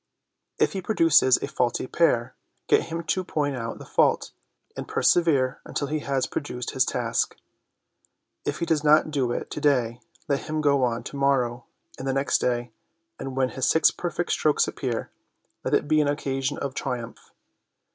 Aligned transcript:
If 0.57 0.73
he 0.73 0.81
produces 0.81 1.37
a 1.43 1.47
faulty 1.47 1.85
pair, 1.85 2.35
get 2.65 2.85
him 2.85 3.03
to 3.03 3.23
point 3.23 3.55
out 3.55 3.77
the 3.77 3.85
fault, 3.85 4.31
and 4.75 4.87
persevere 4.87 5.61
until 5.63 5.85
he 5.85 5.99
has 5.99 6.25
produced 6.25 6.71
his 6.71 6.85
task; 6.85 7.35
if 8.43 8.57
he 8.57 8.65
does 8.65 8.83
not 8.83 9.11
do 9.11 9.31
it 9.31 9.51
to 9.51 9.61
day, 9.61 10.01
let 10.27 10.49
him 10.49 10.59
go 10.59 10.83
on 10.83 11.03
to 11.03 11.15
morrow 11.15 11.67
and 11.99 12.07
the 12.07 12.13
next 12.13 12.39
day, 12.39 12.71
and 13.19 13.37
when 13.37 13.51
the 13.51 13.61
six 13.61 13.91
perfect 13.91 14.31
strokes 14.31 14.67
appear, 14.67 15.11
let 15.63 15.75
it 15.75 15.87
be 15.87 16.01
an 16.01 16.07
occasion 16.07 16.57
of 16.57 16.73
triumph. 16.73 17.29